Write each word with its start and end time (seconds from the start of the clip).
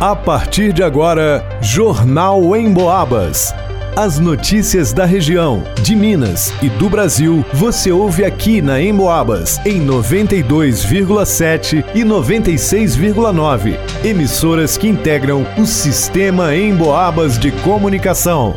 A 0.00 0.14
partir 0.14 0.72
de 0.72 0.80
agora, 0.80 1.44
Jornal 1.60 2.54
em 2.54 2.72
Boabas. 2.72 3.52
As 3.96 4.20
notícias 4.20 4.92
da 4.92 5.04
região, 5.04 5.64
de 5.82 5.96
Minas 5.96 6.54
e 6.62 6.68
do 6.68 6.88
Brasil, 6.88 7.44
você 7.52 7.90
ouve 7.90 8.24
aqui 8.24 8.62
na 8.62 8.80
Emboabas, 8.80 9.58
em 9.66 9.84
92,7 9.84 11.84
e 11.96 12.04
96,9. 12.04 13.76
Emissoras 14.04 14.76
que 14.76 14.86
integram 14.86 15.44
o 15.58 15.66
sistema 15.66 16.54
Emboabas 16.54 17.36
de 17.36 17.50
comunicação. 17.50 18.54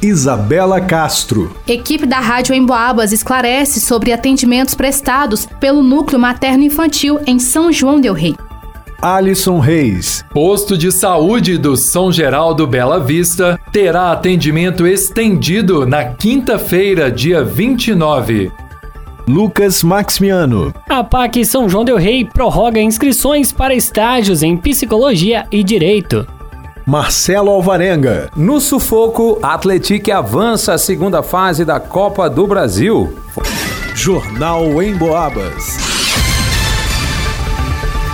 Isabela 0.00 0.80
Castro. 0.80 1.54
Equipe 1.66 2.06
da 2.06 2.20
Rádio 2.20 2.54
Emboabas 2.54 3.12
esclarece 3.12 3.82
sobre 3.82 4.14
atendimentos 4.14 4.74
prestados 4.74 5.46
pelo 5.60 5.82
Núcleo 5.82 6.18
Materno 6.18 6.62
Infantil 6.62 7.20
em 7.26 7.38
São 7.38 7.70
João 7.70 8.00
Del 8.00 8.14
Rei. 8.14 8.34
Alisson 9.04 9.58
Reis. 9.58 10.24
Posto 10.32 10.78
de 10.78 10.90
saúde 10.90 11.58
do 11.58 11.76
São 11.76 12.10
Geraldo 12.10 12.66
Bela 12.66 12.98
Vista 12.98 13.60
terá 13.70 14.10
atendimento 14.10 14.86
estendido 14.86 15.84
na 15.84 16.06
quinta-feira, 16.06 17.10
dia 17.10 17.44
29. 17.44 18.50
Lucas 19.28 19.82
Maximiano. 19.82 20.72
A 20.88 21.04
PAC 21.04 21.44
São 21.44 21.68
João 21.68 21.84
Del 21.84 21.98
Rei 21.98 22.24
prorroga 22.24 22.80
inscrições 22.80 23.52
para 23.52 23.74
estágios 23.74 24.42
em 24.42 24.56
psicologia 24.56 25.46
e 25.52 25.62
direito. 25.62 26.26
Marcelo 26.86 27.50
Alvarenga. 27.50 28.30
No 28.34 28.58
sufoco, 28.58 29.38
a 29.42 29.52
Atletique 29.52 30.10
avança 30.10 30.72
à 30.72 30.78
segunda 30.78 31.22
fase 31.22 31.62
da 31.62 31.78
Copa 31.78 32.30
do 32.30 32.46
Brasil. 32.46 33.14
Jornal 33.94 34.82
em 34.82 34.94
Boabas. 34.96 35.93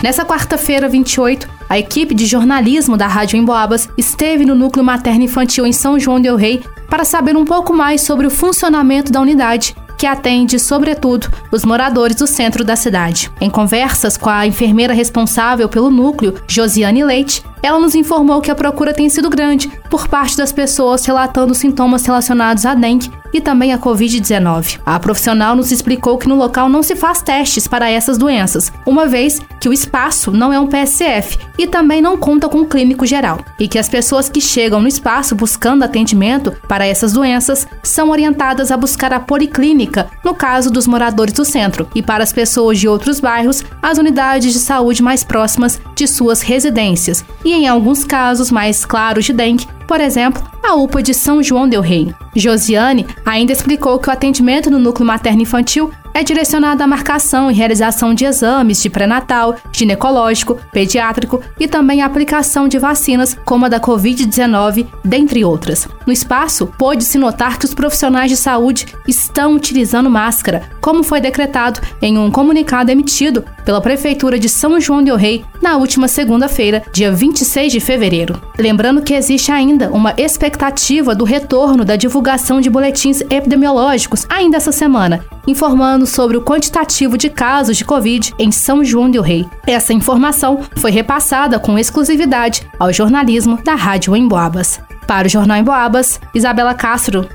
Nessa 0.02 0.24
quarta-feira, 0.24 0.88
28, 0.88 1.46
a 1.68 1.78
equipe 1.78 2.14
de 2.14 2.24
jornalismo 2.24 2.96
da 2.96 3.06
Rádio 3.06 3.36
Emboabas 3.36 3.86
esteve 3.98 4.46
no 4.46 4.54
Núcleo 4.54 4.84
Materno 4.84 5.24
Infantil 5.24 5.66
em 5.66 5.72
São 5.72 6.00
João 6.00 6.18
del 6.18 6.36
Rei 6.36 6.62
para 6.88 7.04
saber 7.04 7.36
um 7.36 7.44
pouco 7.44 7.74
mais 7.74 8.00
sobre 8.00 8.26
o 8.26 8.30
funcionamento 8.30 9.12
da 9.12 9.20
unidade 9.20 9.76
que 10.00 10.06
atende, 10.06 10.58
sobretudo, 10.58 11.28
os 11.52 11.62
moradores 11.62 12.16
do 12.16 12.26
centro 12.26 12.64
da 12.64 12.74
cidade. 12.74 13.30
Em 13.38 13.50
conversas 13.50 14.16
com 14.16 14.30
a 14.30 14.46
enfermeira 14.46 14.94
responsável 14.94 15.68
pelo 15.68 15.90
núcleo, 15.90 16.36
Josiane 16.48 17.04
Leite, 17.04 17.44
ela 17.62 17.78
nos 17.78 17.94
informou 17.94 18.40
que 18.40 18.50
a 18.50 18.54
procura 18.54 18.94
tem 18.94 19.10
sido 19.10 19.28
grande 19.28 19.70
por 19.90 20.08
parte 20.08 20.38
das 20.38 20.52
pessoas 20.52 21.04
relatando 21.04 21.54
sintomas 21.54 22.06
relacionados 22.06 22.64
à 22.64 22.72
dengue 22.72 23.10
e 23.30 23.42
também 23.42 23.74
à 23.74 23.78
Covid-19. 23.78 24.80
A 24.86 24.98
profissional 24.98 25.54
nos 25.54 25.70
explicou 25.70 26.16
que 26.16 26.28
no 26.28 26.34
local 26.34 26.70
não 26.70 26.82
se 26.82 26.96
faz 26.96 27.20
testes 27.20 27.68
para 27.68 27.90
essas 27.90 28.16
doenças, 28.16 28.72
uma 28.86 29.06
vez 29.06 29.38
que 29.60 29.68
o 29.68 29.72
espaço 29.72 30.32
não 30.32 30.52
é 30.52 30.58
um 30.58 30.66
PSF 30.66 31.38
e 31.58 31.66
também 31.66 32.00
não 32.00 32.16
conta 32.16 32.48
com 32.48 32.60
um 32.60 32.64
clínico 32.64 33.04
geral, 33.04 33.44
e 33.58 33.68
que 33.68 33.78
as 33.78 33.88
pessoas 33.88 34.28
que 34.28 34.40
chegam 34.40 34.80
no 34.80 34.88
espaço 34.88 35.34
buscando 35.34 35.84
atendimento 35.84 36.52
para 36.66 36.86
essas 36.86 37.12
doenças 37.12 37.68
são 37.82 38.08
orientadas 38.08 38.72
a 38.72 38.76
buscar 38.76 39.12
a 39.12 39.20
policlínica, 39.20 40.08
no 40.24 40.34
caso 40.34 40.70
dos 40.70 40.86
moradores 40.86 41.34
do 41.34 41.44
centro, 41.44 41.86
e 41.94 42.02
para 42.02 42.24
as 42.24 42.32
pessoas 42.32 42.78
de 42.78 42.88
outros 42.88 43.20
bairros, 43.20 43.62
as 43.82 43.98
unidades 43.98 44.52
de 44.52 44.58
saúde 44.58 45.02
mais 45.02 45.22
próximas 45.22 45.80
de 45.94 46.08
suas 46.08 46.40
residências, 46.40 47.24
e 47.44 47.52
em 47.52 47.68
alguns 47.68 48.04
casos 48.04 48.50
mais 48.50 48.86
claros 48.86 49.26
de 49.26 49.32
dengue, 49.32 49.68
por 49.86 50.00
exemplo, 50.00 50.40
a 50.62 50.74
UPA 50.76 51.02
de 51.02 51.12
São 51.12 51.42
João 51.42 51.68
del 51.68 51.80
Rei. 51.80 52.14
Josiane 52.36 53.06
ainda 53.26 53.52
explicou 53.52 53.98
que 53.98 54.08
o 54.08 54.12
atendimento 54.12 54.70
no 54.70 54.78
núcleo 54.78 55.04
materno-infantil 55.04 55.90
é 56.12 56.22
direcionado 56.22 56.82
à 56.82 56.86
marcação 56.86 57.50
e 57.50 57.54
realização 57.54 58.14
de 58.14 58.24
exames 58.24 58.82
de 58.82 58.90
pré-natal, 58.90 59.56
ginecológico, 59.72 60.58
pediátrico 60.72 61.40
e 61.58 61.68
também 61.68 62.02
a 62.02 62.06
aplicação 62.06 62.68
de 62.68 62.78
vacinas 62.78 63.36
como 63.44 63.66
a 63.66 63.68
da 63.68 63.80
Covid-19, 63.80 64.86
dentre 65.04 65.44
outras. 65.44 65.88
No 66.06 66.12
espaço, 66.12 66.66
pôde-se 66.66 67.18
notar 67.18 67.58
que 67.58 67.64
os 67.64 67.74
profissionais 67.74 68.30
de 68.30 68.36
saúde 68.36 68.86
estão 69.06 69.54
utilizando 69.54 70.10
máscara, 70.10 70.62
como 70.80 71.02
foi 71.02 71.20
decretado 71.20 71.80
em 72.00 72.18
um 72.18 72.30
comunicado 72.30 72.90
emitido 72.90 73.44
pela 73.70 73.80
Prefeitura 73.80 74.36
de 74.36 74.48
São 74.48 74.80
João 74.80 75.00
del 75.00 75.14
Rei 75.14 75.44
na 75.62 75.76
última 75.76 76.08
segunda-feira, 76.08 76.82
dia 76.92 77.12
26 77.12 77.70
de 77.70 77.78
fevereiro. 77.78 78.42
Lembrando 78.58 79.00
que 79.00 79.14
existe 79.14 79.52
ainda 79.52 79.88
uma 79.92 80.12
expectativa 80.16 81.14
do 81.14 81.22
retorno 81.22 81.84
da 81.84 81.94
divulgação 81.94 82.60
de 82.60 82.68
boletins 82.68 83.20
epidemiológicos 83.30 84.26
ainda 84.28 84.56
essa 84.56 84.72
semana, 84.72 85.24
informando 85.46 86.04
sobre 86.04 86.36
o 86.36 86.42
quantitativo 86.42 87.16
de 87.16 87.30
casos 87.30 87.76
de 87.76 87.84
Covid 87.84 88.34
em 88.40 88.50
São 88.50 88.84
João 88.84 89.08
del 89.08 89.22
Rei. 89.22 89.46
Essa 89.64 89.92
informação 89.92 90.62
foi 90.74 90.90
repassada 90.90 91.56
com 91.60 91.78
exclusividade 91.78 92.66
ao 92.76 92.92
jornalismo 92.92 93.56
da 93.62 93.76
Rádio 93.76 94.16
Emboabas. 94.16 94.80
Para 95.06 95.28
o 95.28 95.30
Jornal 95.30 95.58
Emboabas, 95.58 96.20
Isabela 96.34 96.74
Castro. 96.74 97.28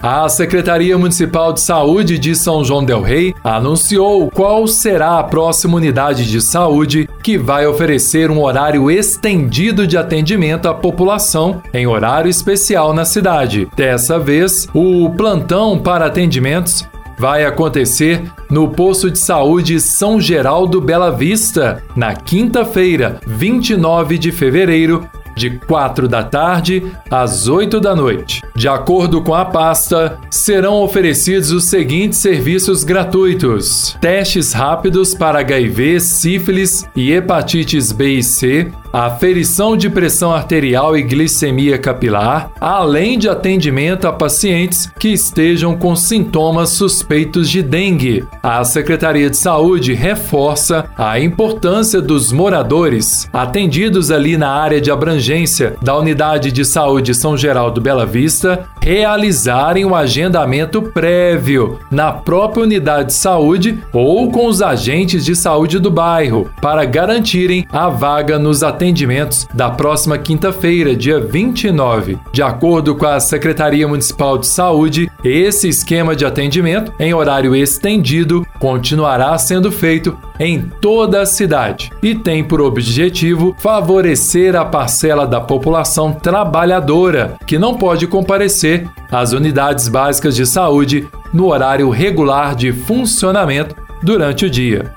A 0.00 0.28
Secretaria 0.28 0.96
Municipal 0.96 1.52
de 1.52 1.60
Saúde 1.60 2.20
de 2.20 2.34
São 2.36 2.64
João 2.64 2.84
Del 2.84 3.02
Rei 3.02 3.34
anunciou 3.42 4.30
qual 4.30 4.66
será 4.68 5.18
a 5.18 5.24
próxima 5.24 5.76
unidade 5.76 6.30
de 6.30 6.40
saúde 6.40 7.08
que 7.20 7.36
vai 7.36 7.66
oferecer 7.66 8.30
um 8.30 8.40
horário 8.40 8.88
estendido 8.90 9.88
de 9.88 9.96
atendimento 9.96 10.68
à 10.68 10.74
população 10.74 11.60
em 11.74 11.86
horário 11.86 12.30
especial 12.30 12.94
na 12.94 13.04
cidade. 13.04 13.68
Dessa 13.74 14.20
vez, 14.20 14.68
o 14.72 15.10
plantão 15.10 15.76
para 15.76 16.06
atendimentos 16.06 16.86
vai 17.18 17.44
acontecer 17.44 18.22
no 18.48 18.68
posto 18.68 19.10
de 19.10 19.18
saúde 19.18 19.80
São 19.80 20.20
Geraldo 20.20 20.80
Bela 20.80 21.10
Vista, 21.10 21.82
na 21.96 22.14
quinta-feira, 22.14 23.20
29 23.26 24.16
de 24.16 24.30
fevereiro, 24.30 25.08
de 25.38 25.50
4 25.50 26.08
da 26.08 26.22
tarde 26.22 26.92
às 27.10 27.48
8 27.48 27.80
da 27.80 27.94
noite. 27.94 28.42
De 28.54 28.68
acordo 28.68 29.22
com 29.22 29.34
a 29.34 29.44
pasta, 29.44 30.18
serão 30.30 30.82
oferecidos 30.82 31.52
os 31.52 31.64
seguintes 31.64 32.18
serviços 32.18 32.84
gratuitos: 32.84 33.96
testes 34.00 34.52
rápidos 34.52 35.14
para 35.14 35.38
HIV, 35.38 36.00
sífilis 36.00 36.84
e 36.94 37.12
hepatites 37.12 37.92
B 37.92 38.14
e 38.14 38.22
C, 38.22 38.70
aferição 38.92 39.76
de 39.76 39.88
pressão 39.90 40.32
arterial 40.32 40.96
e 40.96 41.02
glicemia 41.02 41.78
capilar, 41.78 42.50
além 42.60 43.18
de 43.18 43.28
atendimento 43.28 44.06
a 44.06 44.12
pacientes 44.12 44.90
que 44.98 45.08
estejam 45.08 45.76
com 45.76 45.94
sintomas 45.94 46.70
suspeitos 46.70 47.48
de 47.50 47.62
dengue. 47.62 48.24
A 48.42 48.64
Secretaria 48.64 49.30
de 49.30 49.36
Saúde 49.36 49.94
reforça 49.94 50.86
a 50.96 51.18
importância 51.20 52.00
dos 52.00 52.32
moradores 52.32 53.28
atendidos 53.32 54.10
ali 54.10 54.36
na 54.36 54.50
área 54.50 54.80
de 54.80 54.90
abrangência 54.90 55.76
da 55.82 55.96
Unidade 55.96 56.50
de 56.50 56.64
Saúde 56.64 57.14
São 57.14 57.36
Geraldo 57.36 57.80
Bela 57.80 58.06
Vista 58.06 58.66
realizarem 58.80 59.84
o 59.84 59.94
agendamento 59.94 60.80
prévio 60.80 61.78
na 61.90 62.12
própria 62.12 62.62
unidade 62.62 63.08
de 63.08 63.14
saúde 63.14 63.82
ou 63.92 64.30
com 64.30 64.46
os 64.46 64.62
agentes 64.62 65.24
de 65.24 65.36
saúde 65.36 65.78
do 65.78 65.90
bairro 65.90 66.50
para 66.60 66.84
garantirem 66.84 67.66
a 67.70 67.88
vaga 67.88 68.38
nos 68.38 68.62
atendimentos 68.62 68.77
atendimentos 68.78 69.48
da 69.52 69.68
próxima 69.68 70.16
quinta-feira, 70.16 70.94
dia 70.94 71.18
29. 71.18 72.16
De 72.32 72.40
acordo 72.40 72.94
com 72.94 73.06
a 73.06 73.18
Secretaria 73.18 73.88
Municipal 73.88 74.38
de 74.38 74.46
Saúde, 74.46 75.10
esse 75.24 75.68
esquema 75.68 76.14
de 76.14 76.24
atendimento 76.24 76.92
em 77.00 77.12
horário 77.12 77.56
estendido 77.56 78.46
continuará 78.60 79.36
sendo 79.36 79.72
feito 79.72 80.16
em 80.38 80.62
toda 80.80 81.22
a 81.22 81.26
cidade 81.26 81.90
e 82.00 82.14
tem 82.14 82.44
por 82.44 82.60
objetivo 82.60 83.56
favorecer 83.58 84.54
a 84.54 84.64
parcela 84.64 85.26
da 85.26 85.40
população 85.40 86.12
trabalhadora 86.12 87.36
que 87.48 87.58
não 87.58 87.74
pode 87.74 88.06
comparecer 88.06 88.88
às 89.10 89.32
unidades 89.32 89.88
básicas 89.88 90.36
de 90.36 90.46
saúde 90.46 91.08
no 91.34 91.48
horário 91.48 91.90
regular 91.90 92.54
de 92.54 92.72
funcionamento 92.72 93.74
durante 94.00 94.46
o 94.46 94.50
dia. 94.50 94.94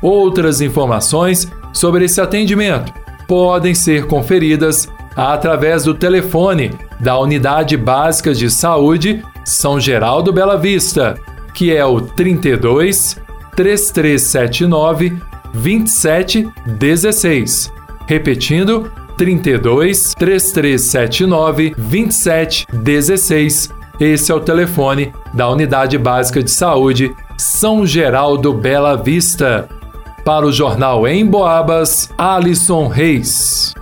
Outras 0.00 0.62
informações 0.62 1.46
sobre 1.72 2.06
esse 2.06 2.20
atendimento 2.20 2.97
podem 3.28 3.74
ser 3.74 4.06
conferidas 4.06 4.88
através 5.14 5.84
do 5.84 5.94
telefone 5.94 6.72
da 6.98 7.16
Unidade 7.18 7.76
Básica 7.76 8.34
de 8.34 8.50
Saúde 8.50 9.22
São 9.44 9.78
Geraldo 9.78 10.32
Bela 10.32 10.56
Vista, 10.56 11.20
que 11.52 11.76
é 11.76 11.84
o 11.84 12.00
32 12.00 13.18
3379 13.54 15.18
2716. 15.52 17.70
Repetindo, 18.06 18.90
32 19.16 20.14
3379 20.14 21.74
2716. 21.76 23.70
Esse 24.00 24.30
é 24.30 24.34
o 24.34 24.40
telefone 24.40 25.12
da 25.34 25.50
Unidade 25.50 25.98
Básica 25.98 26.42
de 26.42 26.50
Saúde 26.50 27.14
São 27.36 27.84
Geraldo 27.84 28.54
Bela 28.54 28.96
Vista. 28.96 29.68
Para 30.24 30.46
o 30.46 30.52
jornal 30.52 31.06
Em 31.06 31.24
Boabas, 31.24 32.10
Alisson 32.18 32.88
Reis. 32.88 33.74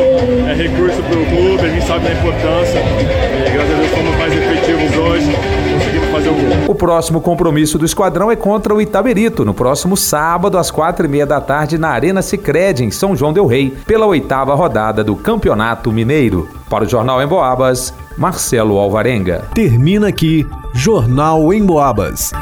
é 0.48 0.54
recurso 0.54 1.02
para 1.02 1.18
o 1.18 1.26
clube, 1.26 1.64
a 1.64 1.68
gente 1.68 1.86
sabe 1.86 2.04
da 2.04 2.12
importância 2.12 3.36
graças 3.56 3.72
a 3.72 3.78
Deus 3.78 3.90
fomos 3.90 4.16
mais 4.18 4.32
efetivos 4.32 4.96
hoje, 4.96 5.32
conseguimos 5.72 6.08
fazer 6.10 6.28
o 6.28 6.34
gol. 6.34 6.42
O 6.68 6.74
próximo 6.74 7.20
compromisso 7.20 7.78
do 7.78 7.86
esquadrão 7.86 8.30
é 8.30 8.36
contra 8.36 8.74
o 8.74 8.80
Itaberito, 8.80 9.44
no 9.44 9.54
próximo 9.54 9.96
sábado, 9.96 10.58
às 10.58 10.70
quatro 10.70 11.06
e 11.06 11.08
meia 11.08 11.26
da 11.26 11.40
tarde, 11.40 11.78
na 11.78 11.88
Arena 11.88 12.20
Sicredi 12.20 12.84
em 12.84 12.90
São 12.90 13.16
João 13.16 13.32
del 13.32 13.46
Rei, 13.46 13.74
pela 13.86 14.06
oitava 14.06 14.54
rodada 14.54 15.02
do 15.02 15.16
Campeonato 15.16 15.90
Mineiro. 15.90 16.48
Para 16.68 16.84
o 16.84 16.88
Jornal 16.88 17.22
em 17.22 17.26
Boabas, 17.26 17.94
Marcelo 18.16 18.78
Alvarenga. 18.78 19.44
Termina 19.54 20.08
aqui, 20.08 20.46
Jornal 20.74 21.52
em 21.52 21.64
Boabas. 21.64 22.32